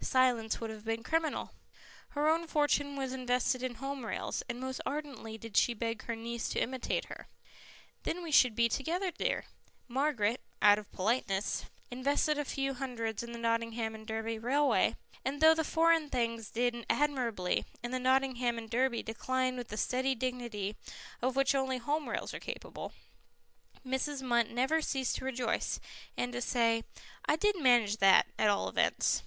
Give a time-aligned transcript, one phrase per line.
[0.00, 1.50] Silence would have been criminal.
[2.10, 6.14] Her own fortune was invested in Home Rails, and most ardently did she beg her
[6.14, 7.26] niece to imitate her.
[8.04, 9.46] "Then we should be together, dear."
[9.88, 14.94] Margaret, out of politeness, invested a few hundreds in the Nottingham and Derby Railway,
[15.24, 19.76] and though the Foreign Things did admirably and the Nottingham and Derby declined with the
[19.76, 20.76] steady dignity
[21.20, 22.92] of which only Home Rails are capable,
[23.84, 24.22] Mrs.
[24.22, 25.80] Munt never ceased to rejoice,
[26.16, 26.84] and to say,
[27.24, 29.24] "I did manage that, at all events.